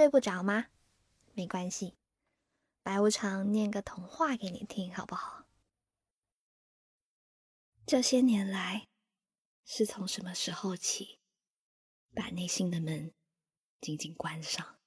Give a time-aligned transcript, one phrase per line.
[0.00, 0.68] 睡不着吗？
[1.34, 1.94] 没关系，
[2.82, 5.44] 白无常念个童话给你听，好不好？
[7.84, 8.88] 这些年来，
[9.66, 11.20] 是从什么时候起，
[12.14, 13.12] 把内心的门
[13.82, 14.78] 紧紧关上，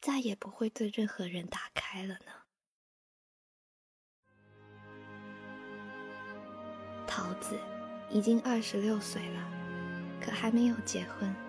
[0.00, 2.32] 再也不会对任何人打开了呢？
[7.06, 7.56] 桃子
[8.10, 11.45] 已经二十六岁了，可还没有结婚。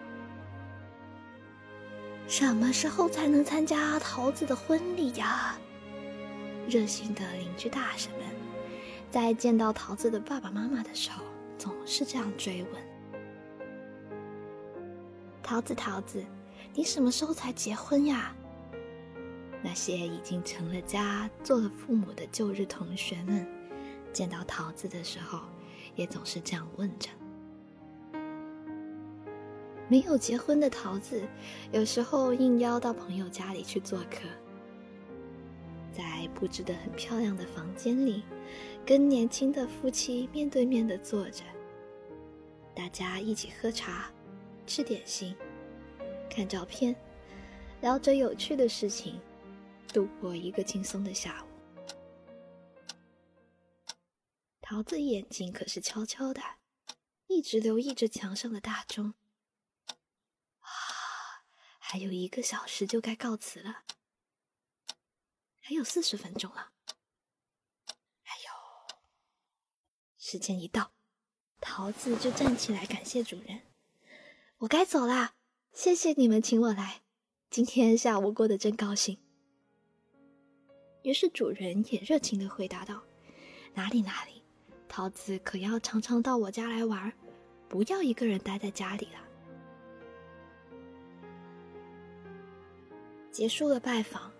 [2.27, 5.57] 什么时候才能参加桃子的婚礼呀？
[6.68, 8.27] 热心的邻居大婶们，
[9.09, 11.23] 在见到桃子的爸爸妈妈的时候，
[11.57, 12.73] 总是这样追问
[15.41, 16.21] ：“桃子，桃子，
[16.73, 18.35] 你什么时候才结婚呀？”
[19.63, 23.47] 那些已经成了家、做了父母的旧日同学们，
[24.11, 25.39] 见到桃子的时候，
[25.96, 27.09] 也总是这样问着。
[29.89, 31.25] 没有结婚的桃子，
[31.71, 34.27] 有时候应邀到朋友家里去做客，
[35.93, 38.23] 在布置的很漂亮的房间里，
[38.85, 41.43] 跟年轻的夫妻面对面的坐着，
[42.75, 44.11] 大家一起喝茶、
[44.65, 45.33] 吃点心、
[46.30, 46.93] 看照片，
[47.80, 49.17] 聊着有趣的事情，
[49.93, 51.47] 度过一个轻松的下午。
[54.59, 56.41] 桃子眼睛可是悄悄的，
[57.27, 59.13] 一直留意着墙上的大钟。
[61.89, 63.83] 还有一个小时就该告辞了，
[65.61, 66.73] 还有四十分钟了。
[68.25, 68.95] 哎呦，
[70.17, 70.91] 时间一到，
[71.61, 73.61] 桃子就站起来感谢主人
[74.59, 75.35] ：“我该走啦，
[75.71, 77.03] 谢谢你们请我来，
[77.49, 79.17] 今天下午过得真高兴。”
[81.03, 83.02] 于是主人也热情的回答道
[83.75, 84.43] ：“哪里哪里，
[84.89, 87.13] 桃子可要常常到我家来玩，
[87.69, 89.23] 不要一个人待在家里了。”
[93.38, 94.31] 结束了拜访，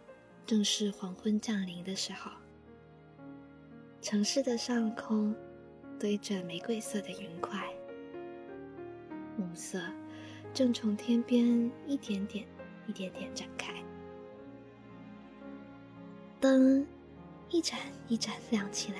[0.44, 2.32] 正是黄昏降临的时候。
[4.02, 5.36] 城市的上空
[6.00, 7.64] 堆着玫瑰色的云块，
[9.38, 9.80] 暮色
[10.52, 12.44] 正从天边一点点、
[12.88, 13.72] 一点点展开。
[16.40, 16.84] 灯
[17.52, 19.00] 一盏一盏亮起来，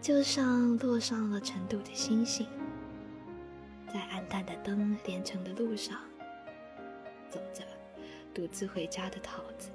[0.00, 2.46] 就像落上了尘土的星星，
[3.92, 6.00] 在暗淡的灯连成的路上
[7.28, 7.64] 走着。
[8.38, 9.72] 独自回家的桃子，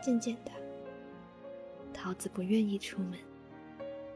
[0.00, 0.52] 渐渐的，
[1.92, 3.18] 桃子不愿意出门，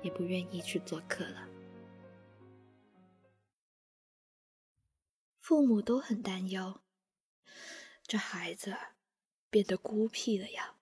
[0.00, 1.48] 也不愿意去做客了。
[5.40, 6.82] 父母都很担忧，
[8.04, 8.76] 这孩子
[9.50, 10.76] 变得孤僻了呀。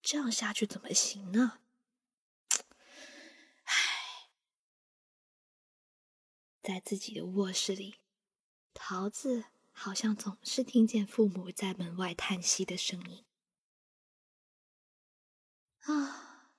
[0.00, 1.58] 这样下去怎么行呢？
[3.66, 4.30] 唉，
[6.62, 7.96] 在自己的卧室里。
[8.82, 13.24] 桃子好像总是听见父母在门外叹息的声音。
[15.80, 16.50] 啊，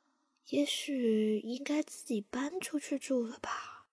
[0.46, 3.88] 也许应该自己搬出去住了吧。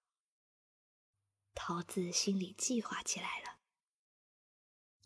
[1.55, 3.59] 桃子心里计划起来了。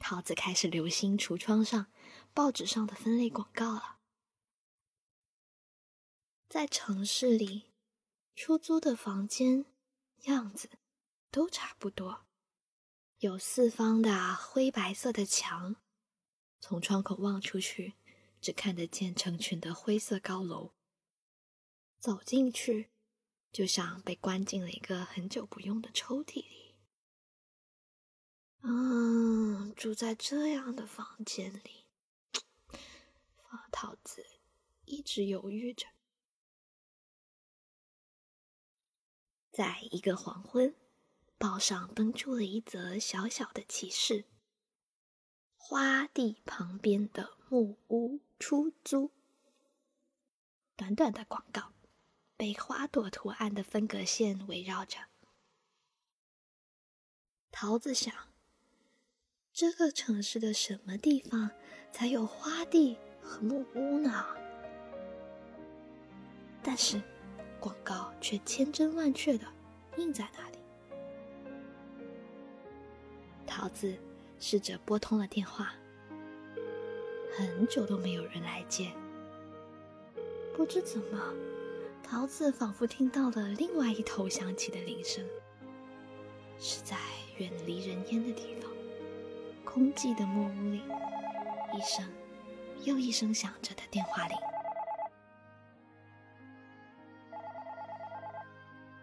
[0.01, 1.93] 桃子开始留心橱窗上、
[2.35, 4.01] 报纸上的分类广告了。
[6.49, 7.71] 在城市里，
[8.35, 9.65] 出租的房间
[10.23, 10.69] 样子
[11.31, 12.27] 都差不多。
[13.23, 15.77] 有四方的灰白色的墙，
[16.59, 17.95] 从窗口望出去，
[18.41, 20.73] 只看得见成群的灰色高楼。
[22.01, 22.91] 走进去，
[23.53, 26.75] 就像被关进了一个很久不用的抽屉里。
[28.63, 31.87] 嗯，住在这样的房间里，
[33.71, 34.27] 桃子
[34.85, 35.87] 一直犹豫着。
[39.53, 40.75] 在一个黄昏。
[41.43, 44.27] 报上登出了一则小小的启示：
[45.57, 49.11] 花地旁边的木屋出租。
[50.77, 51.73] 短短的广告，
[52.37, 54.99] 被花朵图案的分隔线围绕着。
[57.51, 58.15] 桃子想：
[59.53, 61.51] 这个城市的什么地方
[61.91, 64.25] 才有花地和木屋呢？
[66.63, 67.03] 但是，
[67.59, 69.45] 广告却千真万确的
[69.97, 70.52] 印在那里。
[73.47, 73.97] 桃子
[74.39, 75.73] 试着拨通了电话，
[77.37, 78.91] 很久都没有人来接。
[80.57, 81.35] 不知怎么，
[82.03, 85.25] 桃子仿佛听到了另外一头响起的铃声，
[86.59, 86.97] 是在
[87.39, 88.71] 远离人烟的地方，
[89.65, 90.83] 空寂的木屋里，
[91.75, 92.07] 一声
[92.85, 94.37] 又一声响着的电话铃。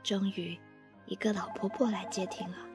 [0.03, 0.57] 终于，
[1.05, 2.68] 一个老婆婆来接听了。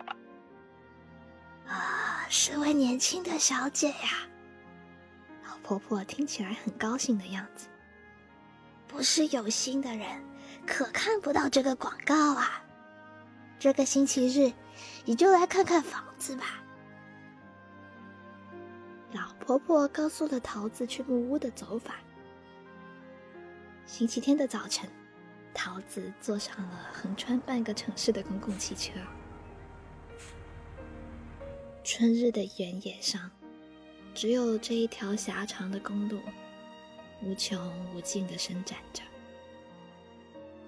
[1.67, 4.29] 啊是位年轻的小姐呀。
[5.47, 7.69] 老婆婆听起来很高兴的样子。
[8.87, 10.07] 不是有心的人，
[10.67, 12.63] 可看不到这个广告啊。
[13.59, 14.53] 这个星期日，
[15.05, 16.63] 你就来看看房子吧。
[19.13, 21.95] 老婆婆告诉了桃子去木屋的走法。
[23.87, 24.89] 星期天的早晨，
[25.53, 28.93] 桃子坐上了横穿半个城市的公共汽车。
[31.85, 33.31] 春日的原野上，
[34.15, 36.19] 只有这一条狭长的公路，
[37.23, 39.03] 无穷无尽的伸展着。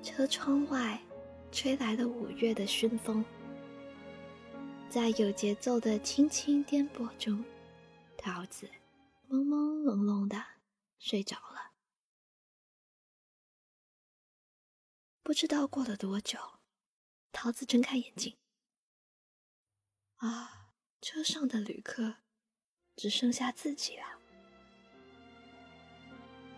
[0.03, 1.03] 车窗外，
[1.51, 3.25] 吹来了五月的熏风，
[4.91, 7.43] 在有节奏的轻轻颠簸中，
[8.19, 8.69] 桃子
[9.31, 10.45] 朦朦胧胧的
[10.99, 11.73] 睡着了。
[15.23, 16.39] 不知道过了多久，
[17.33, 18.37] 桃子睁开眼睛，
[20.17, 20.56] 啊！
[21.09, 22.15] 车上的旅客
[22.97, 24.03] 只剩下自己了。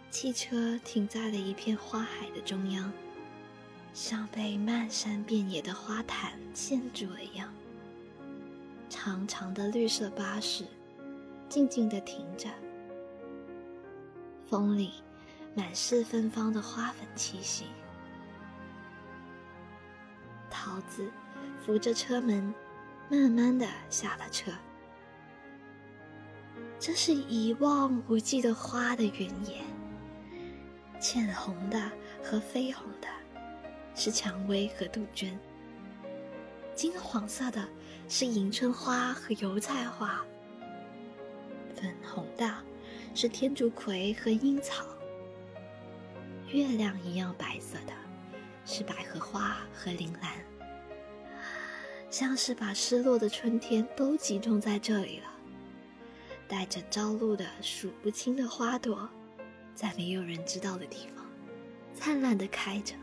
[0.08, 2.90] 汽车停在了一片花海的中央，
[3.92, 7.52] 像被漫山遍野的花坛陷住了一样。
[8.88, 10.64] 长长的绿色巴士
[11.50, 12.48] 静静地停着，
[14.48, 14.94] 风里
[15.54, 17.66] 满是芬芳的花粉气息。
[20.48, 21.12] 桃子
[21.66, 22.54] 扶着车门。
[23.10, 24.52] 慢慢的下了车，
[26.78, 29.62] 这是一望无际的花的原野，
[31.00, 31.90] 浅红的
[32.22, 33.08] 和绯红的，
[33.94, 35.30] 是蔷薇和杜鹃；
[36.74, 37.66] 金黄色的
[38.10, 40.22] 是迎春花和油菜花；
[41.74, 42.54] 粉红的
[43.14, 44.84] 是天竺葵和樱草；
[46.48, 47.92] 月亮一样白色的
[48.66, 50.47] 是百合花和铃兰。
[52.10, 55.30] 像是把失落的春天都集中在这里了，
[56.48, 59.08] 带着朝露的数不清的花朵，
[59.74, 61.26] 在没有人知道的地方，
[61.94, 62.94] 灿烂的开着。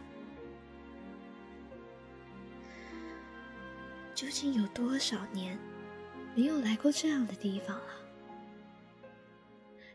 [4.16, 5.60] 究竟有多少年
[6.34, 7.88] 没有来过这样的地方了？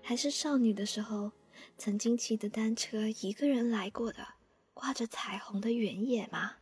[0.03, 1.33] 还是少女的时候
[1.79, 4.27] 曾经骑着单车一个人来过的，
[4.73, 6.57] 挂着彩虹的原野吗？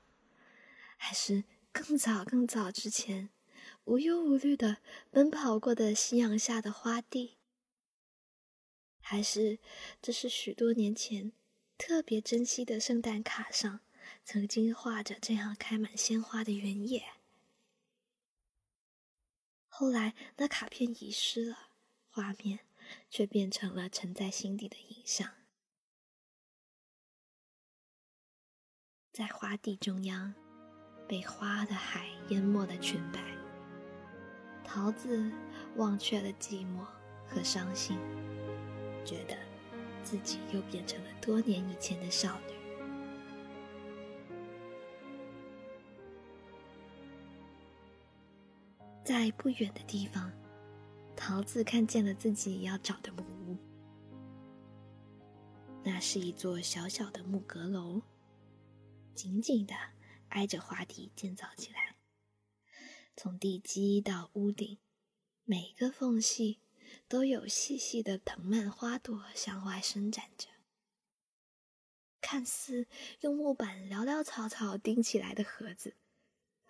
[0.97, 1.45] 还是？
[1.79, 3.31] 更早更早之前，
[3.85, 4.79] 无忧无虑的
[5.13, 7.39] 奔跑过的夕阳下的花地，
[9.01, 9.61] 还是
[10.03, 11.33] 这是许多年前
[11.79, 13.81] 特别珍惜的圣诞卡上
[14.25, 17.13] 曾经画着这样开满鲜花的原野。
[19.69, 21.71] 后来那卡片遗失了，
[22.11, 22.67] 画面
[23.09, 25.33] 却变成了沉在心底的影像，
[29.13, 30.48] 在花地中央。
[31.09, 33.19] 被花的海淹没的裙摆，
[34.63, 35.33] 桃子
[35.77, 36.85] 忘却了寂寞
[37.27, 37.97] 和伤心，
[39.07, 39.35] 觉得
[40.05, 42.55] 自己又变成了多年以前的少女。
[49.03, 50.31] 在不远的地方，
[51.17, 53.57] 桃子看见了自己要找的木屋，
[55.83, 58.03] 那是一座小小的木阁楼，
[59.15, 59.75] 紧紧的。
[60.31, 61.97] 挨着花地建造起来，
[63.17, 64.79] 从地基到屋顶，
[65.45, 66.61] 每个缝隙
[67.09, 70.49] 都有细细的藤蔓花朵向外伸展着。
[72.21, 72.87] 看似
[73.21, 75.97] 用木板潦潦草草钉起来的盒子，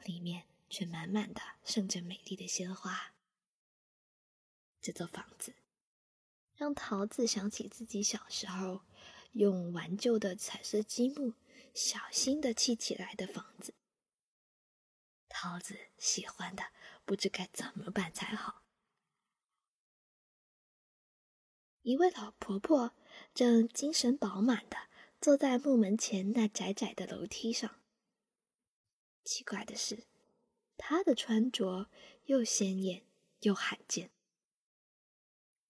[0.05, 3.15] 里面却满满的盛着美丽的鲜花。
[4.81, 5.55] 这座房子
[6.55, 8.83] 让桃子想起自己小时候
[9.33, 11.35] 用玩旧的彩色积木。
[11.79, 13.73] 小心的砌起来的房子，
[15.29, 16.73] 桃子喜欢的
[17.05, 18.65] 不知该怎么办才好。
[21.83, 22.97] 一位老婆婆
[23.33, 24.89] 正精神饱满的
[25.21, 27.81] 坐在木门前那窄窄的楼梯上。
[29.23, 30.09] 奇怪的是，
[30.77, 31.89] 她的穿着
[32.25, 33.07] 又鲜艳
[33.43, 34.11] 又罕见。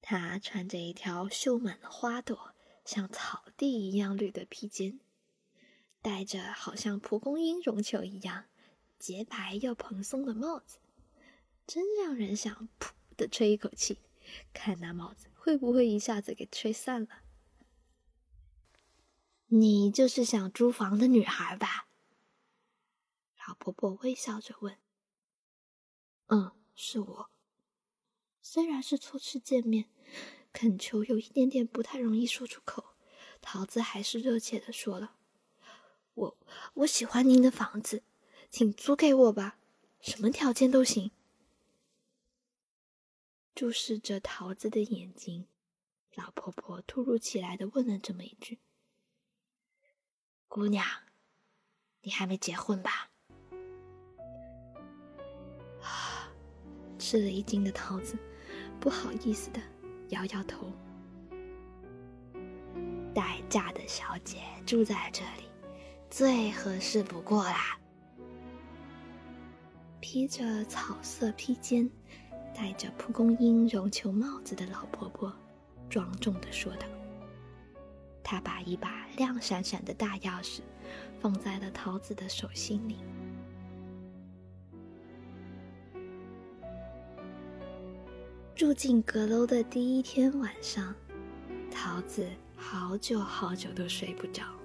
[0.01, 2.55] 她穿着一条绣满了花朵、
[2.87, 5.01] 像草地一样绿的披肩。
[6.01, 8.47] 戴着好像蒲公英绒球一样
[8.99, 10.79] 洁白又蓬松的帽子，
[11.67, 14.01] 真让人想噗的吹一口气，
[14.53, 17.23] 看那帽子会不会一下子给吹散了。
[19.49, 21.89] 你就是想租房的女孩吧？
[23.47, 24.77] 老婆婆微笑着问。
[26.27, 27.31] 嗯，是我。
[28.43, 29.91] 虽然是初次见面，
[30.53, 32.97] 恳求有一点点不太容易说出口，
[33.41, 35.18] 桃子还是热切的说了。
[36.19, 36.37] 我
[36.75, 38.03] 我喜欢您的房子，
[38.51, 39.57] 请租给我吧，
[40.01, 41.13] 什么条件都行。
[43.55, 45.47] 注视着桃子的眼睛，
[46.17, 48.59] 老婆婆突如其来的问了这么一句
[50.49, 50.85] ：“姑娘，
[52.01, 53.11] 你还没结婚吧？”
[55.83, 56.33] 啊，
[56.99, 58.19] 吃了一惊的桃子
[58.81, 59.61] 不好意思的
[60.09, 60.69] 摇摇头。
[63.15, 65.48] 待嫁的小姐住在这里，
[66.11, 67.79] 最合适不过啦。
[70.01, 71.89] 披着草色披肩、
[72.55, 75.33] 戴着蒲公英绒球帽子的老婆婆，
[75.91, 76.87] 庄重的说道。
[78.23, 80.61] 她把一把亮闪闪的大钥匙
[81.21, 82.97] 放在了桃子的手心里。
[88.55, 90.95] 住进阁楼的第一天晚上，
[91.71, 92.27] 桃子。
[92.61, 94.58] 好久好久都睡不着。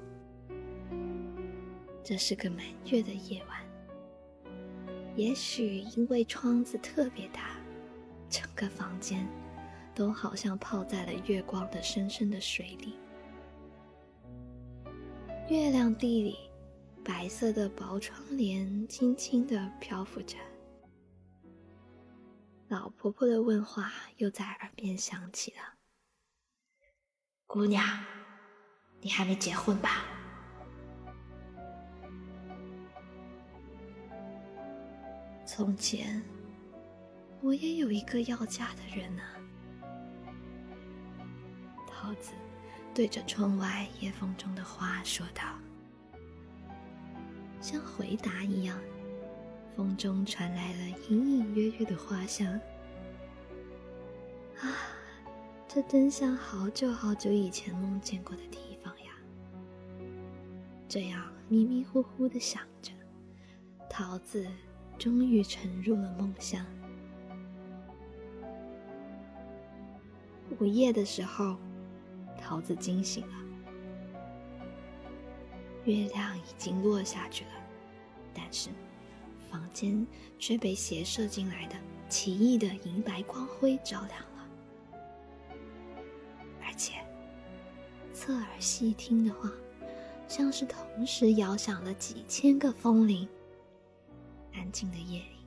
[2.04, 3.66] 这是个满月的夜晚，
[5.16, 7.56] 也许因为窗子特别大，
[8.30, 9.26] 整个房间
[9.96, 12.98] 都好像泡在了月光的深深的水里。
[15.48, 16.38] 月亮地里，
[17.06, 20.36] 白色的薄窗帘轻轻的漂浮着。
[22.68, 25.76] 老婆婆的问话又在耳边响起了。
[27.46, 28.04] 姑娘，
[29.00, 30.06] 你还没结婚吧？
[35.46, 36.22] 从前，
[37.42, 39.24] 我也有一个要嫁的人呢。
[41.88, 42.32] 桃子
[42.94, 45.44] 对着窗外夜风中的花说道，
[47.62, 48.80] 像回答一样，
[49.76, 52.48] 风中传来了隐隐约约的花香。
[54.60, 54.76] 啊。
[55.66, 59.12] 这真像好久好久以前梦见过的地方呀！
[60.88, 62.92] 这样迷迷糊糊的想着，
[63.90, 64.46] 桃子
[64.98, 66.66] 终于沉入了梦乡。
[70.60, 71.58] 午夜的时候，
[72.40, 73.34] 桃子惊醒了，
[75.86, 77.52] 月亮已经落下去了，
[78.34, 78.70] 但是
[79.50, 80.06] 房间
[80.38, 81.76] 却被斜射进来的
[82.08, 84.48] 奇异的银白光辉照亮了。
[86.66, 86.94] 而且。
[88.16, 89.52] 侧耳细听的话，
[90.28, 93.28] 像是同时摇响了几千个风铃。
[94.54, 95.38] 安静的夜里，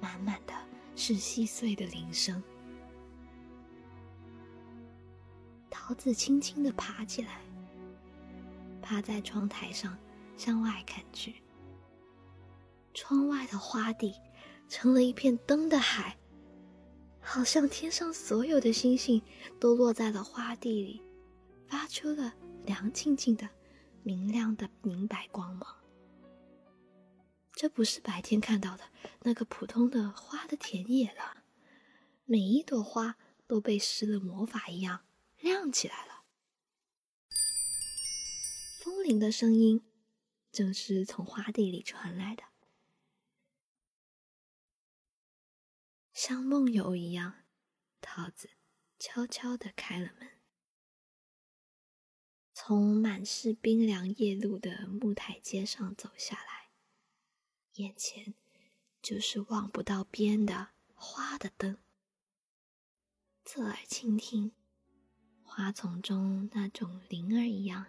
[0.00, 0.52] 满满的
[0.94, 2.42] 是细碎的铃声。
[5.70, 7.40] 桃子轻轻的爬起来，
[8.80, 9.96] 趴在窗台上
[10.36, 11.36] 向外看去。
[12.92, 14.14] 窗外的花地
[14.68, 16.16] 成了一片灯的海，
[17.20, 19.20] 好像天上所有的星星
[19.58, 21.02] 都落在了花地里。
[21.66, 23.48] 发出了亮晶晶的、
[24.02, 25.79] 明亮的明白光芒。
[27.60, 28.88] 这不是白天看到的
[29.20, 31.44] 那个普通的花的田野了，
[32.24, 35.04] 每一朵花都被施了魔法一样
[35.40, 36.24] 亮起来了。
[38.80, 39.84] 风铃的声音
[40.50, 42.44] 正是从花地里传来的，
[46.14, 47.44] 像梦游一样，
[48.00, 48.52] 桃子
[48.98, 50.30] 悄悄地开了门。
[52.54, 56.59] 从满是冰凉夜露的木台阶上走下来，
[57.74, 58.34] 眼前
[59.00, 61.78] 就是望不到边的花的灯。
[63.44, 64.52] 侧耳倾听，
[65.42, 67.86] 花丛中那种铃儿一样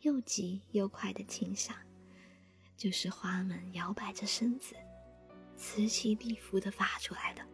[0.00, 1.76] 又急又快的轻响，
[2.76, 4.76] 就是花们摇摆着身子，
[5.56, 7.46] 此起彼伏的发出来的。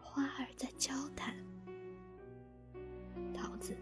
[0.00, 1.36] 花儿在交谈。
[3.34, 3.76] 桃子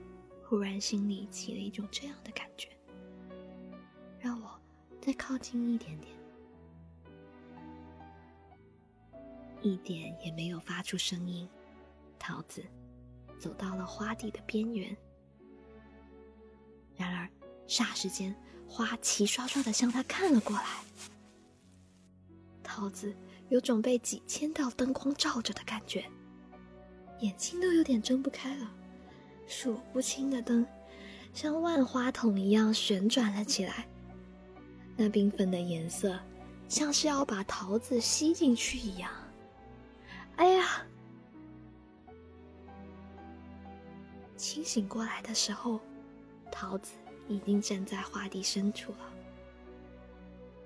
[0.45, 2.69] 忽然心里起了一种这样的感觉，
[4.21, 4.58] 让我
[5.09, 6.15] 再靠近一点点，
[9.63, 11.49] 一点也没有发出声音。
[12.19, 12.63] 桃子
[13.39, 14.95] 走到了花地的边缘，
[16.95, 17.27] 然而
[17.67, 18.37] 霎时间，
[18.69, 20.67] 花齐刷刷的向他看了过来。
[22.63, 23.17] 桃子
[23.49, 26.05] 有种被几千道灯光照着的感觉，
[27.21, 28.71] 眼睛都有点睁不开了。
[29.47, 30.67] 数不清的灯，
[31.33, 33.89] 像万花筒一样旋转了起来。
[35.01, 36.19] 那缤纷的颜色，
[36.69, 39.09] 像是要把桃子吸进去一样。
[40.35, 40.85] 哎呀！
[44.37, 45.79] 清醒过来的时候，
[46.51, 46.95] 桃子
[47.29, 49.13] 已经站在花地深处了。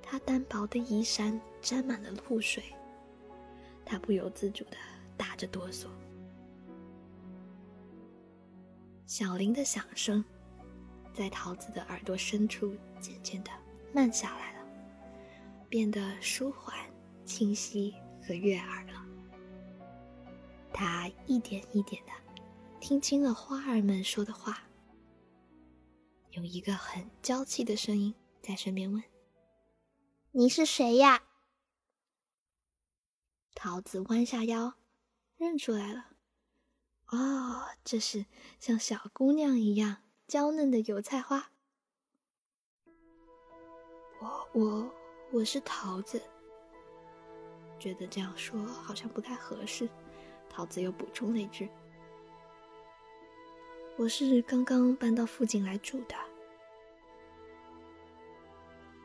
[0.03, 2.65] 他单薄的衣衫沾满了露水，
[3.85, 4.79] 他不由自主的
[5.15, 5.89] 打着哆嗦。
[9.05, 10.25] 小铃的响声，
[11.13, 13.51] 在桃子的耳朵深处渐渐的
[13.93, 14.67] 慢下来了，
[15.69, 16.77] 变得舒缓、
[17.25, 17.95] 清晰
[18.27, 18.93] 和悦耳了。
[20.73, 22.13] 他一点一点的
[22.81, 24.63] 听清了花儿们说的话。
[26.31, 29.03] 有一个很娇气的声音在身边问
[30.33, 31.23] ：“你是谁呀？”
[33.55, 34.75] 桃子弯下腰，
[35.37, 36.07] 认出来了。
[37.09, 38.25] 哦，这是
[38.59, 41.51] 像小姑娘一样娇嫩的油菜花。
[44.23, 44.89] 我我
[45.33, 46.23] 我是桃子。
[47.77, 49.89] 觉得这样说好像不太合适，
[50.49, 51.69] 桃子又补充了一句
[53.99, 56.15] ：“我是刚刚搬到附近来住的。”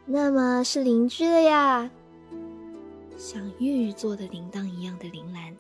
[0.06, 1.90] 那么是邻居了呀。
[3.18, 5.58] 像玉做的铃铛一样的铃兰，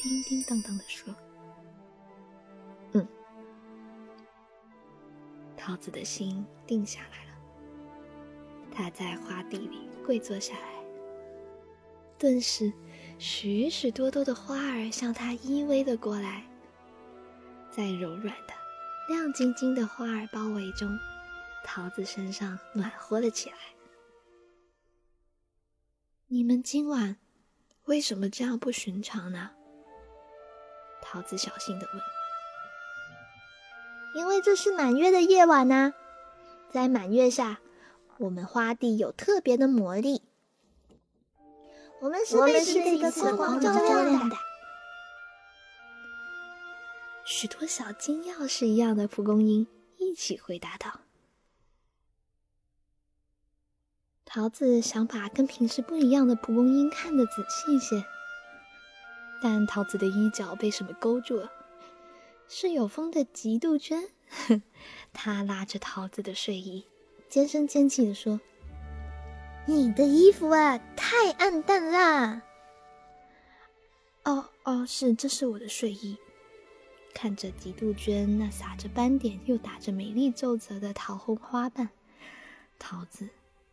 [0.00, 1.12] 叮叮当当的说。
[2.92, 3.04] 嗯
[5.56, 7.25] 桃子的心定下来，
[8.76, 10.84] 他在花地里跪坐下来，
[12.18, 12.70] 顿时，
[13.18, 16.44] 许许多多的花儿向他依偎了过来，
[17.70, 18.52] 在柔软的、
[19.08, 20.90] 亮晶晶的花儿包围中，
[21.64, 23.56] 桃子身上暖和了起来。
[26.26, 27.16] 你们今晚
[27.86, 29.52] 为什么这样不寻常呢？
[31.00, 32.02] 桃子小心的问。
[34.16, 35.94] 因为这是满月的夜晚呢，
[36.70, 37.58] 在满月下，
[38.18, 40.22] 我们花地有特别的魔力。
[42.00, 42.36] 我们是
[42.82, 44.36] 被一个光芒照亮的。
[47.24, 49.66] 许多小金钥匙一样的蒲公英
[49.98, 51.00] 一起回答道
[54.24, 58.04] ：“桃子想把跟平时不一样的蒲公英看得仔细一些，
[59.42, 61.50] 但桃子的衣角被什么勾住了。”
[62.48, 64.08] 是有风的嫉妒圈，
[65.12, 66.86] 他拉着桃子的睡衣，
[67.28, 68.40] 尖声尖气的说
[69.66, 72.42] ：“你的衣服啊，太暗淡啦！”
[74.24, 76.16] 哦哦，是，这是我的睡衣。
[77.14, 81.88] 看着嫉妒娟那撒着斑点又打着美丽皱褶的桃红花瓣，
[82.78, 83.28] 桃子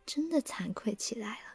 [0.06, 1.54] 真的惭愧起来了。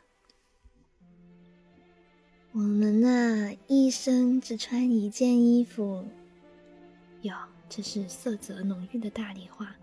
[2.51, 6.05] 我们呐，一生只穿一件衣服。
[7.21, 7.35] 哟，
[7.67, 9.75] 这是色泽浓郁的大丽花。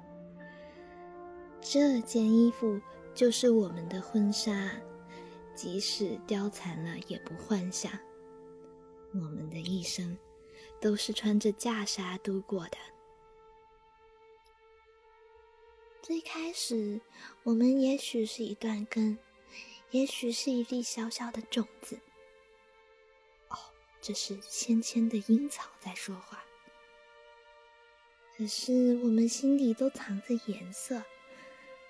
[1.68, 2.81] 这件衣服
[3.12, 4.70] 就是我们的婚纱，
[5.52, 8.00] 即使凋残了也不换下。
[9.12, 10.16] 我们的一生
[10.81, 12.76] 都是穿着袈裟度过的。
[16.00, 17.00] 最开始，
[17.42, 19.18] 我们也许是一段根，
[19.90, 21.98] 也许是一粒小小的种子。
[23.48, 23.59] 哦，
[24.00, 26.44] 这是纤纤的阴草在说话。
[28.37, 31.02] 可是我们心里都藏着颜色，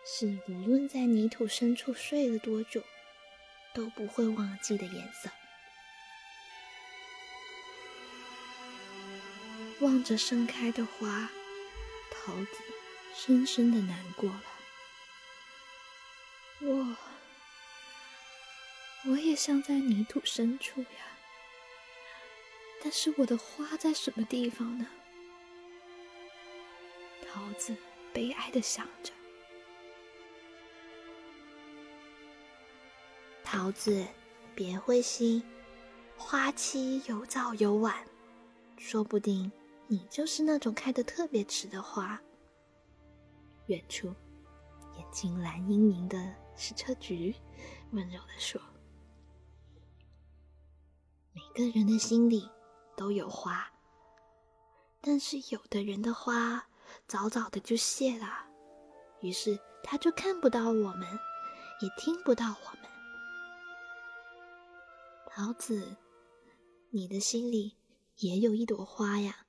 [0.09, 2.81] 是无论在泥土深处睡了多久，
[3.75, 5.29] 都不会忘记的颜色。
[9.81, 11.29] 望着盛开的花，
[12.13, 12.53] 桃子
[13.17, 14.45] 深深的难过了。
[16.61, 16.97] 我，
[19.11, 21.19] 我也像在泥土深处呀，
[22.81, 24.87] 但是我的花在什么地方呢？
[27.29, 27.77] 桃子
[28.15, 29.13] 悲哀的想着
[33.57, 34.07] ：“桃子，
[34.55, 35.43] 别灰心，
[36.19, 38.07] 花期有早有晚，
[38.77, 39.51] 说不定
[39.87, 42.21] 你就是那种开的特别迟的花。”
[43.69, 44.09] 远处，
[44.99, 47.35] 眼睛蓝盈盈的矢车菊
[47.93, 48.61] 温柔的说
[51.33, 52.47] ：“每个人的心里
[52.95, 53.73] 都有花，
[55.01, 56.63] 但是有的人的花……”
[57.09, 58.27] 早早的就谢了，
[59.23, 61.19] 于是他就看不到我们，
[61.81, 62.96] 也听不到我们。
[65.39, 65.99] 桃子，
[66.89, 67.77] 你的心里
[68.21, 69.45] 也有一朵花呀。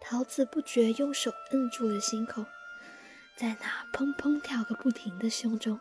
[0.00, 2.42] 桃子不觉用手摁住了心口，
[3.36, 5.78] 在那砰砰跳个不停的胸中，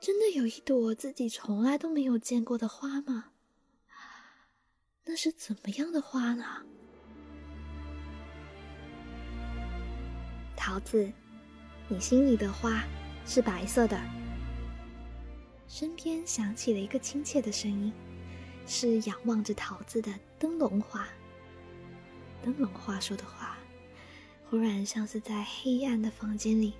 [0.00, 3.26] 真的有一朵自己从来都没有见过的花吗？
[5.04, 6.66] 那是怎么样的花呢？
[10.56, 11.12] 桃子，
[11.86, 12.82] 你心里的花
[13.24, 14.25] 是白色的。
[15.68, 17.92] 身边响起了一个亲切的声音，
[18.66, 21.08] 是仰望着桃子的灯笼花。
[22.42, 23.58] 灯笼花说的话，
[24.48, 26.74] 忽然像是在黑暗的房间里，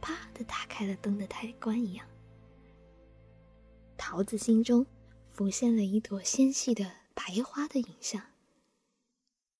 [0.00, 2.06] 啪的打开了灯的开关一样。
[3.96, 4.84] 桃子心中
[5.30, 8.22] 浮现了一朵纤细的白花的影像，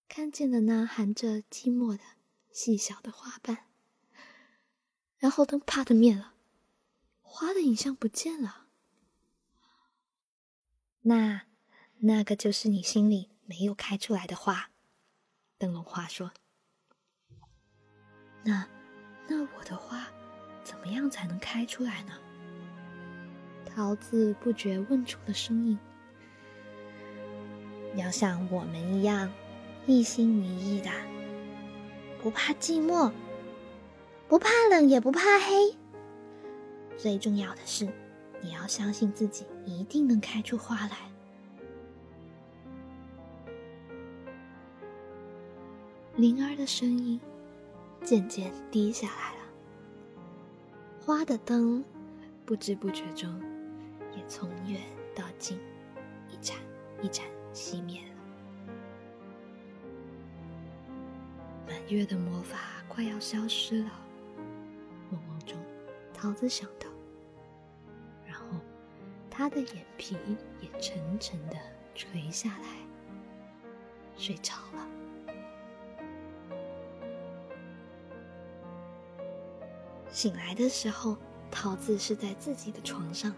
[0.08, 2.02] 看见了那含着寂寞的
[2.50, 3.66] 细小的花瓣。
[5.18, 6.34] 然后灯啪的灭了，
[7.20, 8.61] 花的影像不见了。
[11.02, 11.42] 那，
[11.98, 14.70] 那个就是你心里没有开出来的花。
[15.58, 16.32] 灯笼花说
[18.44, 18.68] ：“那，
[19.28, 20.06] 那我的花
[20.62, 22.12] 怎么样才能开出来呢？”
[23.66, 25.78] 桃子不觉问出了声音
[27.96, 29.32] ：“要像我们一样，
[29.86, 30.90] 一心一意的，
[32.22, 33.12] 不怕寂寞，
[34.28, 35.76] 不怕冷，也不怕黑。
[36.96, 37.88] 最重要的是，
[38.42, 40.98] 你要相信自己一定能开出花来。”
[46.16, 47.18] 灵儿的声音
[48.04, 49.40] 渐渐低下来了，
[51.00, 51.82] 花的灯
[52.44, 53.40] 不知不觉中
[54.14, 54.82] 也从远
[55.14, 55.58] 到近，
[56.30, 56.58] 一盏
[57.00, 57.24] 一盏
[57.54, 58.08] 熄灭了。
[61.66, 63.90] 满月的魔法快要消失了，
[65.10, 65.58] 梦梦中，
[66.12, 66.86] 桃子想到，
[69.34, 70.14] 他的眼皮
[70.60, 71.56] 也沉沉的
[71.94, 72.66] 垂下来，
[74.14, 74.86] 睡着了。
[80.10, 81.16] 醒来的时候，
[81.50, 83.34] 桃子是在自己的床上，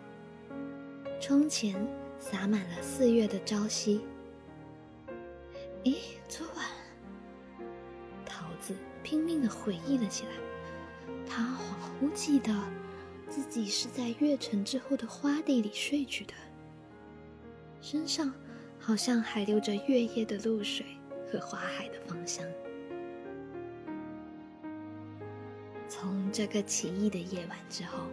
[1.21, 1.87] 窗前
[2.19, 4.05] 洒满了四月的朝夕。
[5.85, 5.97] 咦，
[6.29, 6.67] 昨晚，
[8.27, 10.33] 桃子拼命的回忆了起来，
[11.25, 12.53] 他恍惚记得
[13.35, 16.33] 自己是在月沉之后的花地里睡去的，
[17.81, 18.33] 身上
[18.79, 20.87] 好像还留着月夜的露水
[21.29, 22.47] 和花海的芳香。
[25.89, 28.05] 从这个奇异的夜晚之后，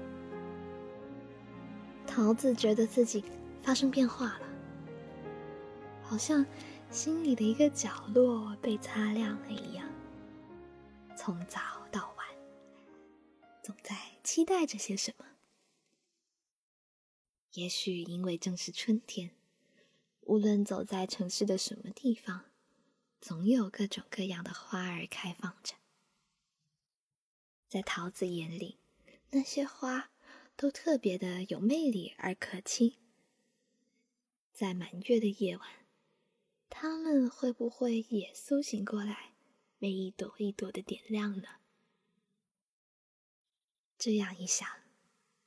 [2.08, 3.24] 桃子觉得自己
[3.62, 4.42] 发生变化了，
[6.02, 6.44] 好像
[6.90, 9.88] 心里的一个角落被擦亮了一样。
[11.16, 11.60] 从早
[11.92, 12.26] 到晚，
[13.62, 13.96] 总在
[14.34, 15.26] 期待着些什么。
[17.52, 19.36] 也许因为正是春天，
[20.22, 22.46] 无论走在城市的什么地方，
[23.20, 25.76] 总有各种各样的花儿开放着。
[27.68, 28.78] 在桃子眼里，
[29.32, 30.12] 那些花
[30.56, 32.96] 都特别的有魅力而可亲。
[34.54, 35.68] 在满月的夜晚，
[36.70, 39.34] 它们会不会也苏醒过来，
[39.78, 41.61] 被一朵一朵的点亮呢？
[44.04, 44.68] 这样一想，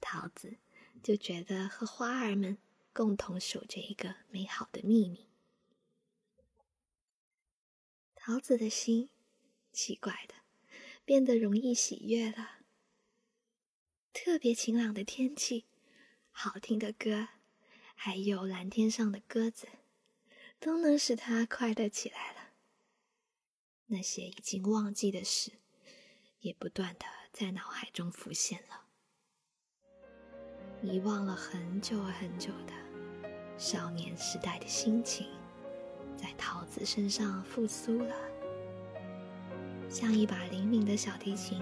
[0.00, 0.58] 桃子
[1.02, 2.56] 就觉得和花儿们
[2.92, 5.26] 共同守着一个美好的秘密。
[8.14, 9.10] 桃子的心，
[9.72, 10.36] 奇怪的。
[11.04, 12.60] 变得容易喜悦了。
[14.12, 15.66] 特别晴朗的天气，
[16.30, 17.30] 好听的歌，
[17.96, 19.66] 还有蓝天上的鸽子，
[20.60, 22.52] 都能使他快乐起来了。
[23.86, 25.58] 那些已经忘记的事，
[26.38, 28.80] 也不断的在脑海中浮现了。
[30.80, 32.72] 遗忘了很久很久的
[33.58, 35.26] 少年时代的心情，
[36.16, 38.14] 在桃子身上复苏了。
[39.90, 41.60] 像一把灵敏的小提琴，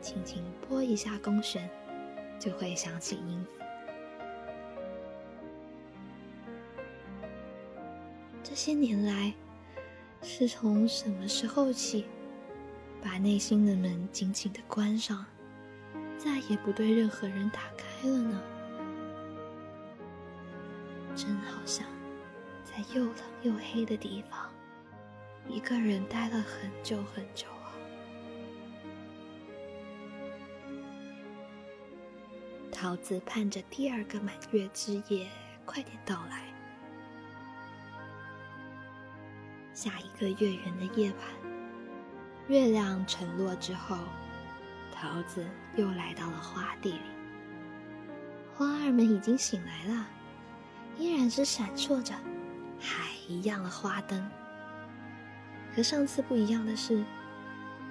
[0.00, 1.70] 轻轻拨一下弓弦，
[2.40, 3.62] 就会响起音符。
[8.42, 9.32] 这些年来，
[10.22, 12.04] 是从什么时候起，
[13.02, 15.26] 把内心的门紧紧的关上，
[16.16, 18.42] 再也不对任何人打开了呢？
[21.14, 21.84] 真好像
[22.64, 24.48] 在又冷又黑的地方。
[25.48, 27.74] 一个人待了很久很久啊！
[32.70, 35.28] 桃子盼着第二个满月之夜
[35.66, 36.46] 快点到来。
[39.74, 41.51] 下一个月圆的夜晚，
[42.48, 43.96] 月亮沉落之后，
[44.92, 47.00] 桃子又来到了花地里。
[48.54, 50.06] 花儿们已经醒来了，
[50.98, 52.14] 依然是闪烁着
[52.78, 54.28] 海一样的花灯。
[55.74, 57.02] 和上次不一样的是，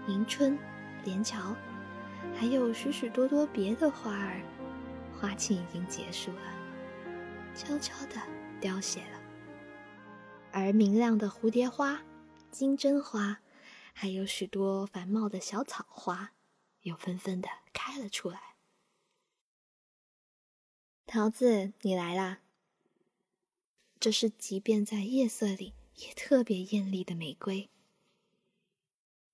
[0.08, 0.58] 迎春、
[1.04, 1.56] 连翘，
[2.36, 4.42] 还有许许多多别的花儿，
[5.20, 6.42] 花期已经结束了，
[7.56, 8.22] 悄悄地
[8.60, 9.20] 凋谢了。
[10.52, 12.00] 而明亮的蝴蝶花、
[12.52, 13.40] 金针花，
[14.02, 16.34] 还有许多繁茂的小草花，
[16.82, 18.56] 又纷纷的开了出来。
[21.06, 22.40] 桃子，你来啦！
[24.00, 25.76] 这是即便在夜色里。
[25.98, 27.70] 也特别艳丽的玫瑰。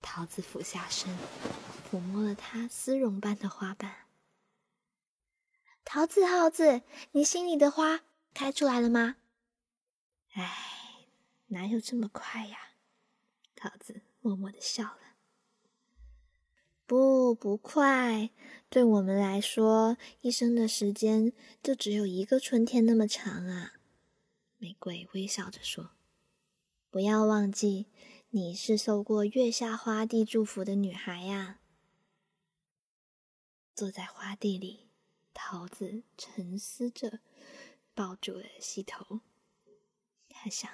[0.02, 1.18] 桃子俯下身，
[1.90, 4.10] 抚摸了它丝绒般的花瓣。
[5.86, 6.82] 桃子，耗子，
[7.14, 8.02] 你心里的花
[8.34, 9.16] 开出来了吗？
[10.34, 11.08] 哎，
[11.46, 12.74] 哪有这么快呀？
[13.56, 15.16] 桃子默默的笑了。
[16.86, 18.30] 不，不快。
[18.68, 21.32] 对我们来说，一生的时间
[21.64, 23.76] 就只有一个春天那么长啊。
[24.58, 25.92] 玫瑰微笑着说
[26.92, 27.88] ：“不要忘记，
[28.32, 31.62] 你是受过月下花地祝福的女孩呀。”
[33.74, 34.90] 坐在花地里，
[35.34, 37.22] 桃子沉思着，
[37.94, 39.22] 抱住了溪头。
[40.28, 40.70] 他想，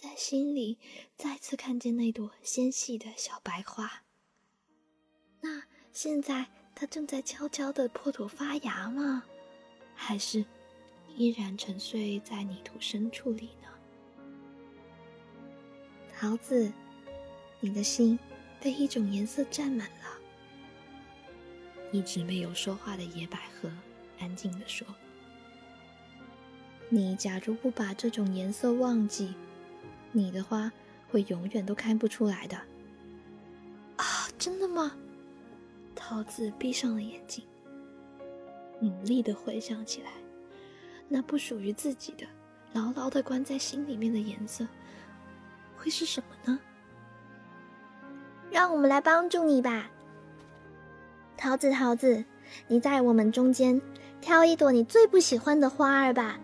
[0.00, 0.78] 在心里
[1.14, 4.02] 再次看见那朵纤细的小白花。
[5.42, 9.24] 那现在，它正在悄悄的破土发芽吗？
[9.94, 10.42] 还是
[11.16, 13.68] 依然沉睡在泥土深处里呢？
[16.18, 16.72] 桃子，
[17.60, 18.18] 你的心
[18.58, 20.18] 被一种颜色占满了。
[21.92, 23.70] 一直没有说话的野百合
[24.18, 24.86] 安静地说
[26.88, 29.34] ：“你假如不把这种颜色忘记，
[30.12, 30.70] 你的花
[31.10, 32.56] 会永远都开不出来的。”
[33.96, 34.92] 啊，真的吗？
[35.94, 37.44] 桃子闭上了眼睛。
[38.80, 40.10] 努力的回想起来，
[41.06, 42.26] 那不属于自己的、
[42.72, 44.66] 牢牢的关在心里面的颜色，
[45.76, 46.58] 会是什么呢？
[48.50, 49.90] 让我们来帮助你吧，
[51.36, 52.24] 桃子，桃子，
[52.68, 53.80] 你在我们中间
[54.22, 56.40] 挑一朵你最不喜欢的花儿吧。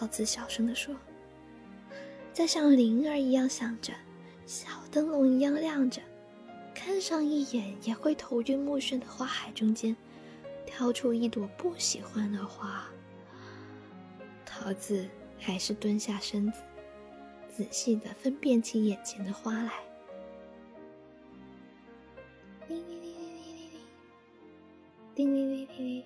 [0.00, 0.96] 桃子小声的说，
[2.32, 3.92] 在像灵儿一样想着，
[4.46, 6.00] 小灯笼一样亮着。
[6.74, 9.94] 看上一眼也会头晕目眩的花海中间，
[10.64, 12.88] 挑出一朵不喜欢的花。
[14.46, 15.06] 桃子
[15.38, 16.62] 还是蹲下身子，
[17.54, 19.70] 仔细的分辨起眼前的花来。
[22.66, 23.80] 叮叮叮叮叮叮叮，
[25.14, 26.04] 叮铃铃铃铃铃。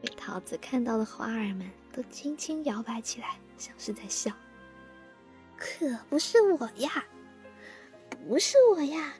[0.00, 4.32] 被桃子看到的花儿们都轻轻摇摆起来，像是在笑。
[5.56, 7.04] 可不是我呀！
[8.08, 9.14] 不是我呀！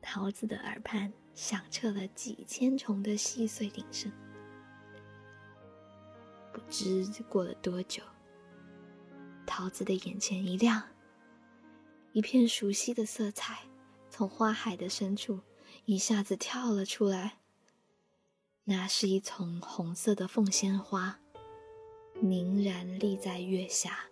[0.00, 4.12] 桃子的耳畔响彻了几千重的细碎铃声。
[6.52, 8.04] 不知过了多久，
[9.44, 10.80] 桃子的眼前一亮，
[12.12, 13.58] 一片熟悉的色彩
[14.08, 15.40] 从花海的深处
[15.86, 17.41] 一下子跳了出来。
[18.64, 21.18] 那是一丛红色的凤仙花，
[22.20, 24.08] 凝然立在月下。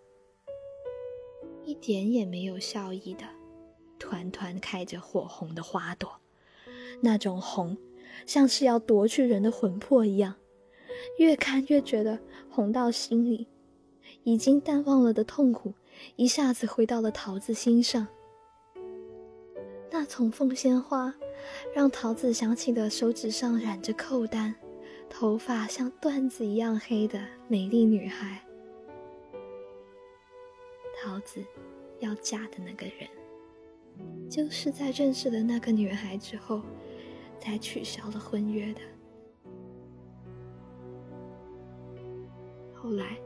[1.65, 3.25] 一点也没有笑意的，
[3.97, 6.21] 团团开着火红的花朵，
[7.01, 7.79] 那种红，
[8.27, 10.35] 像是要夺去人的魂魄一样。
[11.19, 12.19] 越看越觉得
[12.51, 13.47] 红到心里，
[14.25, 15.75] 已经淡忘了的痛苦，
[16.17, 18.09] 一下子回到了桃子心上。
[19.93, 21.15] 那丛凤仙花，
[21.75, 24.55] 让桃子想起了手指上染着扣丹、
[25.09, 28.45] 头发像缎子一样黑的美丽女孩。
[31.03, 31.45] 桃子
[31.99, 33.09] 要嫁的那个人，
[34.29, 36.63] 就是在认识了那个女孩之后，
[37.39, 38.81] 才取消了婚约的。
[42.75, 43.19] 后来，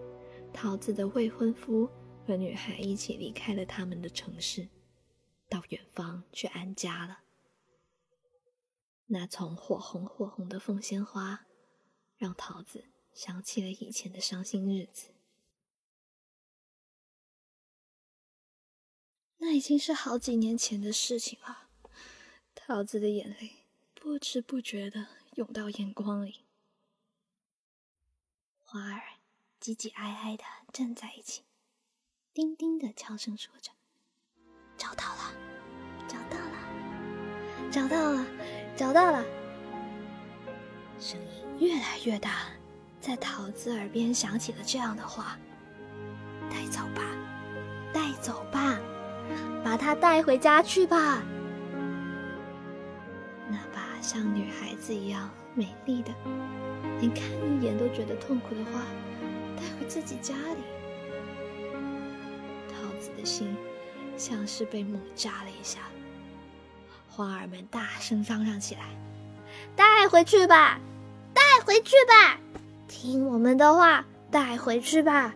[0.53, 1.89] 桃子的未婚夫
[2.27, 4.69] 和女孩一起离开了他们的城市，
[5.49, 7.19] 到远方去安家了。
[9.15, 11.47] 那丛火红火红的凤仙花，
[12.17, 15.15] 让桃子想起了以前的伤心日子。
[19.37, 21.69] 那已经是好几年前的事情了。
[22.57, 26.41] 桃子的眼泪不知不觉的涌到眼眶里。
[28.65, 29.21] 花儿
[29.61, 31.45] 挤挤挨挨的站在一起，
[32.33, 33.71] 叮叮的悄声说着
[34.77, 35.44] ：“找到了，找到了，
[37.75, 38.25] 找到了，
[38.77, 39.25] 找到了。”
[41.01, 42.31] 声音越来越大，
[43.01, 45.37] 在桃子耳边响起了这样的话
[46.49, 47.03] ：“带走吧，
[47.93, 48.79] 带走吧。”
[49.65, 51.21] 把它带回家去吧。
[53.49, 56.13] 那把像女孩子一样美丽的，
[57.01, 58.83] 连看一眼都觉得痛苦的花，
[59.57, 61.73] 带回自己家里。
[62.69, 63.57] 桃子的心
[64.17, 65.81] 像是被猛扎了一下。
[67.15, 68.83] 花儿们大声嚷嚷起来
[69.77, 70.81] ：“带回去吧，
[71.33, 72.41] 带回去吧，
[72.89, 75.33] 听我们的话，带回去吧。”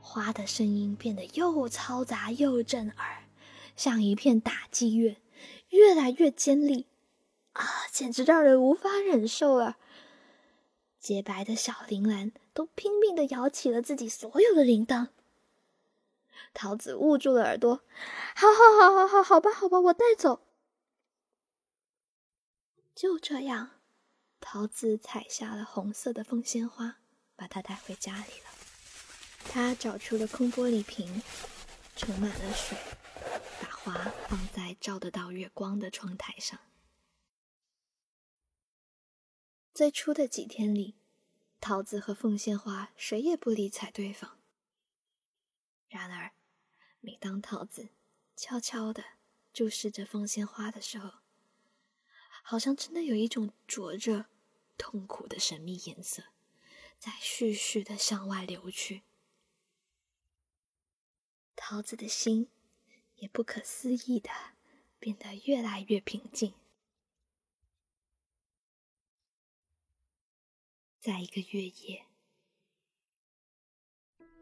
[0.00, 3.24] 花的声音变得又嘈杂又震耳，
[3.76, 5.18] 像一片打击乐，
[5.68, 6.86] 越来越尖利，
[7.52, 9.76] 啊，简直让人无法忍受了。
[10.98, 15.08] 洁白的小铃兰都拼命的摇起了自己所有的铃铛。
[16.54, 17.84] 桃子捂住了耳朵，
[18.34, 20.46] 好好好好好好吧好吧，我带走。
[22.94, 23.80] 就这样，
[24.40, 26.96] 桃子采下了红色的凤仙花，
[27.36, 28.50] 把它带回家里了。
[29.50, 31.22] 他找出了空玻璃瓶，
[31.96, 32.76] 盛满了水，
[33.62, 33.94] 把花
[34.28, 36.58] 放在照得到月光的窗台上。
[39.72, 40.96] 最初的几天里，
[41.60, 44.37] 桃子和凤仙花谁也不理睬对方。
[45.88, 46.32] 然而，
[47.00, 47.88] 每当桃子
[48.36, 49.02] 悄悄地
[49.52, 51.20] 注视着凤仙花的时候，
[52.42, 54.26] 好像真的有一种灼热、
[54.76, 56.24] 痛苦的神秘颜色
[56.98, 59.02] 在徐徐地向外流去。
[61.56, 62.48] 桃子的心
[63.16, 64.30] 也不可思议的
[64.98, 66.54] 变得越来越平静。
[71.00, 72.06] 在一个月夜，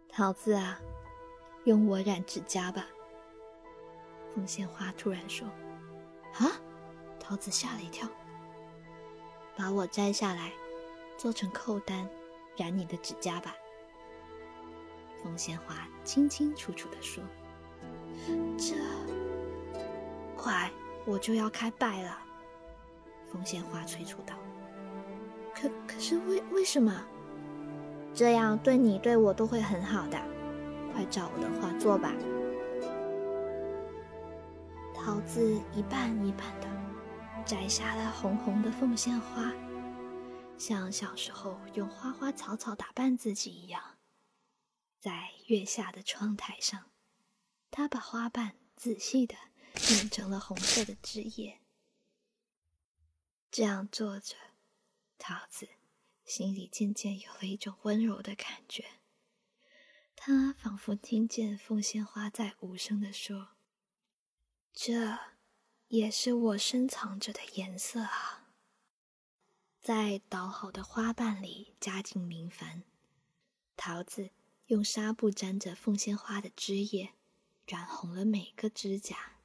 [0.09, 0.81] 桃子啊，
[1.67, 2.87] 用我染指甲吧。
[4.33, 5.49] 凤仙花突然说
[6.39, 6.47] ：“啊！”
[7.19, 8.09] 桃子吓了一跳，
[9.57, 10.53] 把我摘下来，
[11.19, 12.09] 做成扣单，
[12.57, 13.53] 染你的指甲吧。
[15.21, 17.21] 凤仙花清清楚楚地说
[18.57, 18.77] ：“这
[20.37, 20.71] 快，
[21.05, 22.17] 我就要开拜了。”
[23.33, 24.37] 凤仙花催促道。
[25.53, 26.95] 可可是为为什么？
[28.15, 30.19] 这样对你对我都会很好的，
[30.97, 32.11] 快照我的话做吧。
[34.95, 36.67] 桃子一瓣一瓣的
[37.45, 39.53] 摘下了红红的凤仙花，
[40.57, 43.99] 像小时候用花花草草打扮自己一样，
[44.99, 46.87] 在月下的窗台上，
[47.71, 49.37] 他把花瓣仔细的
[49.91, 51.61] 拧成了红色的枝叶，
[53.51, 54.35] 这样坐着。
[55.19, 55.69] 桃子
[56.25, 58.85] 心里渐渐有了一种温柔的感觉，
[60.17, 63.51] 他仿佛听见凤仙花在无声的说
[64.75, 65.17] ：“这
[65.89, 68.49] 也是我深藏着的颜色啊。”
[69.81, 72.83] 在捣好的花瓣里加进明矾，
[73.77, 74.31] 桃子
[74.67, 77.15] 用纱布沾着凤仙花的枝叶，
[77.67, 79.39] 染红了每个指甲，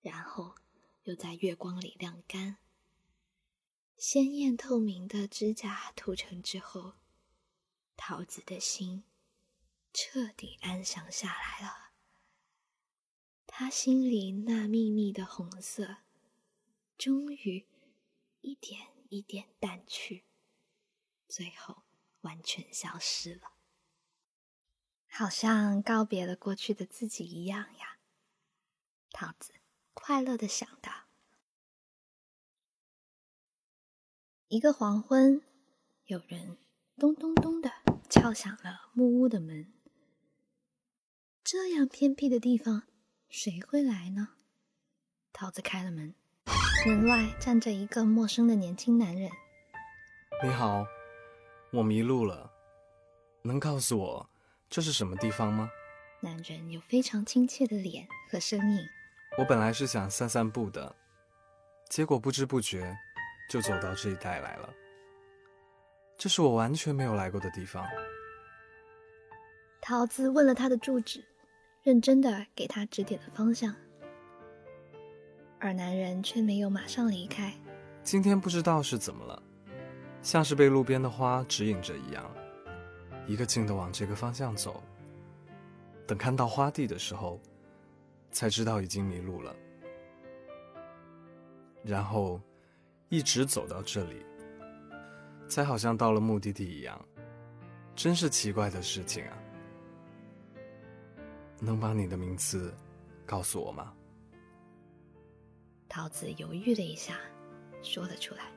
[0.00, 0.54] 然后
[1.02, 2.56] 又在月光里晾干。
[3.98, 6.94] 鲜艳透明的指甲涂成之后，
[7.94, 9.04] 桃子的心
[9.92, 11.92] 彻底安详下来了。
[13.46, 15.98] 他心里那密密的红色，
[16.96, 17.66] 终于
[18.40, 20.24] 一点一点淡去，
[21.28, 21.82] 最后
[22.22, 23.52] 完全消失了，
[25.06, 27.98] 好像告别了过去的自己一样呀。
[29.10, 29.52] 桃子
[29.92, 31.04] 快乐的想到。
[34.48, 35.42] 一个黄昏，
[36.06, 36.56] 有人
[36.96, 37.70] 咚咚咚的
[38.08, 39.72] 敲响了木屋的门。
[41.44, 42.84] 这样偏僻的地方，
[43.28, 44.28] 谁会来呢？
[45.32, 46.14] 桃子开了门，
[46.86, 49.28] 门外站着一个陌生的年轻男人。
[50.44, 50.86] 你好，
[51.72, 52.48] 我迷路了，
[53.42, 54.30] 能告诉我
[54.70, 55.68] 这是什么地方吗？
[56.20, 58.86] 男人有非常亲切的脸和声音。
[59.36, 60.94] 我本来是想散散步的，
[61.90, 62.96] 结果不知不觉。
[63.50, 64.72] 就走到这一带来了。
[66.16, 67.84] 这是我完全没有来过的地方。
[69.82, 71.22] 桃子问了他的住址，
[71.82, 73.74] 认真的给他指点了方向，
[75.58, 77.52] 而男人却没有马上离开。
[78.04, 79.42] 今天不知道是怎么了，
[80.22, 82.30] 像是被路边的花指引着一样，
[83.26, 84.80] 一个劲的往这个方向走。
[86.06, 87.40] 等看到花地的时候，
[88.30, 89.54] 才知道已经迷路了。
[91.84, 92.40] 然后。
[93.08, 94.24] 一直走到这里，
[95.46, 96.98] 才好像到了目的地一样，
[97.94, 99.36] 真是奇怪的事情啊！
[101.64, 102.74] 能把你的名字
[103.24, 103.94] 告诉我吗？
[105.88, 107.16] 桃子犹豫了一下，
[107.82, 108.50] 说了出来：“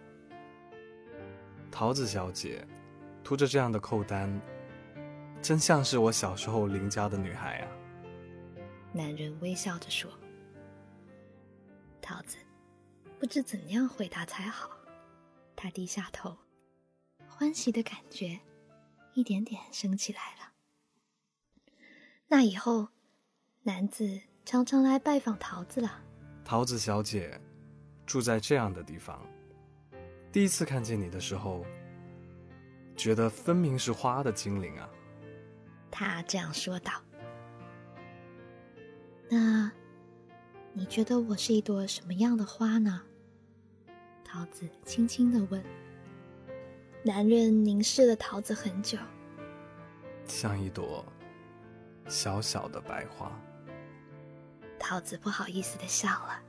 [1.72, 2.68] 桃子小姐，
[3.24, 4.42] 涂着这样的扣单，
[5.42, 7.72] 真像是我小时候邻家的女孩啊。”
[8.92, 10.12] 男人微笑着说
[12.02, 12.38] ：“桃子。”
[13.18, 14.70] 不知怎样回答才好，
[15.56, 16.38] 他低下头，
[17.30, 18.38] 欢喜的感觉
[19.14, 20.52] 一点点升起来了。
[22.28, 22.90] 那以后，
[23.68, 25.92] 男子常常来拜访桃子了。
[26.44, 27.42] 桃子小姐
[28.06, 29.20] 住在这样的地方，
[30.32, 31.66] 第一次看见你的时候，
[32.96, 34.88] 觉得分明是花的精灵啊。
[35.90, 36.92] 他这样说道。
[39.28, 39.72] 那。
[40.78, 43.02] 你觉得我是一朵什么样的花呢？
[44.26, 45.64] 桃子轻轻的问。
[47.02, 48.98] 男人凝视了桃子很久，
[50.26, 51.06] 像一朵
[52.10, 53.32] 小小的白花。
[54.80, 56.44] 桃子不好意思的笑了，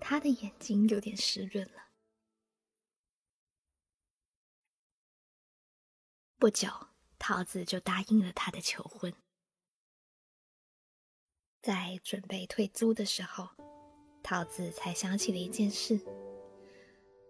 [0.00, 1.82] 他的眼睛有点湿润了。
[6.38, 6.68] 不久，
[7.18, 9.12] 桃子就答应了他的求婚。
[11.62, 13.48] 在准备退租的时候，
[14.22, 15.98] 桃子才想起了一件事。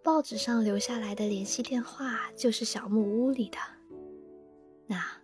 [0.03, 3.59] 报纸上留下来的联系电话就是小木屋里的。
[4.87, 5.21] 那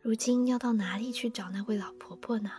[0.00, 2.50] 如今要到哪里去找那位老婆婆呢？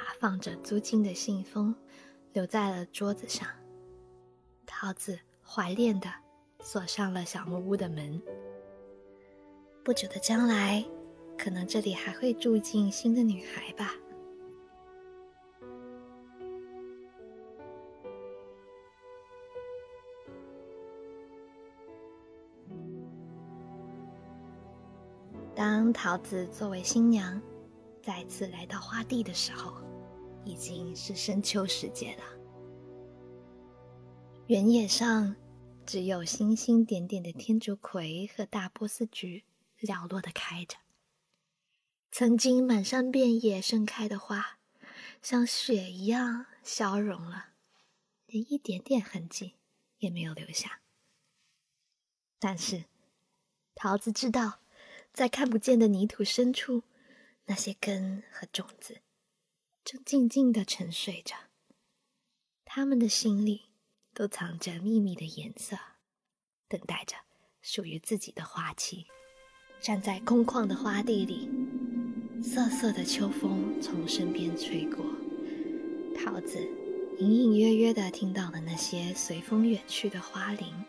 [0.00, 1.74] 把放着租金的信封
[2.32, 3.46] 留在了桌子上。
[4.64, 6.10] 桃子怀恋的
[6.60, 8.20] 锁上了小木屋的门。
[9.84, 10.82] 不久的将来，
[11.36, 13.94] 可能这里还会住进新的女孩吧。
[25.54, 27.40] 当桃子作为新娘
[28.00, 29.74] 再次来到花地的时候，
[30.44, 32.24] 已经是深秋时节了。
[34.46, 35.36] 原野上
[35.86, 39.44] 只有星星点点的天竺葵和大波斯菊
[39.80, 40.76] 寥落的开着。
[42.10, 44.58] 曾经满山遍野盛开的花，
[45.22, 47.50] 像雪一样消融了，
[48.26, 49.54] 连一点点痕迹
[49.98, 50.80] 也没有留下。
[52.40, 52.86] 但是，
[53.76, 54.60] 桃子知道，
[55.12, 56.82] 在看不见的泥土深处，
[57.44, 59.02] 那些根和种子
[59.90, 61.34] 正静静的沉睡着，
[62.64, 63.70] 他们的心里。
[64.14, 65.76] 都藏着秘密的颜色，
[66.68, 67.16] 等待着
[67.60, 69.06] 属于自己的花期。
[69.80, 71.48] 站在空旷的花地里，
[72.40, 75.04] 瑟瑟的秋风从身边吹过，
[76.16, 76.58] 桃子
[77.18, 80.84] 隐隐约约的听到了那些随风远去的花铃。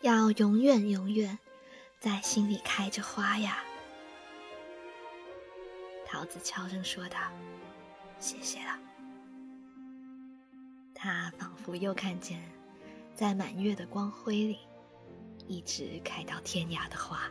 [0.00, 1.38] 要永远永远
[1.98, 3.62] 在心里开着花呀！
[6.14, 7.18] 桃子悄声说道
[8.20, 8.78] ：“谢谢了。”
[10.94, 12.40] 他仿佛又看见，
[13.16, 14.60] 在满月的光辉里，
[15.48, 17.28] 一直开到天涯的花。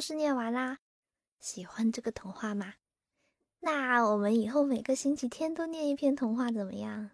[0.00, 0.78] 故事念完啦，
[1.40, 2.72] 喜欢这个童话吗？
[3.58, 7.10] 那我们以后每个星期天都念一篇童话怎么样？